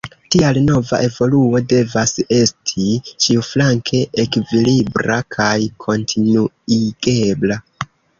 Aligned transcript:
Tial 0.33 0.57
nova 0.67 0.99
evoluo 1.07 1.59
devas 1.73 2.13
esti 2.37 2.85
ĉiuflanke 3.25 3.99
ekvilibra 4.23 5.19
kaj 5.37 5.53
kontinuigebla. 5.85 7.59